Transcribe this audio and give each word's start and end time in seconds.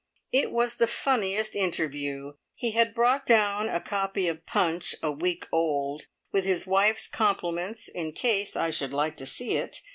It 0.31 0.49
was 0.51 0.77
the 0.77 0.87
funniest 0.87 1.55
interview! 1.55 2.33
He 2.55 2.71
had 2.71 2.95
brought 2.95 3.23
down 3.27 3.69
a 3.69 3.79
copy 3.79 4.27
of 4.27 4.47
Punch 4.47 4.95
(a 5.03 5.11
week 5.11 5.47
old), 5.51 6.07
with 6.31 6.43
his 6.43 6.65
wife's 6.65 7.07
compliments 7.07 7.87
"in 7.87 8.13
case 8.13 8.55
I 8.55 8.71
should 8.71 8.93
like 8.93 9.15
to 9.17 9.27
see 9.27 9.57
it". 9.57 9.81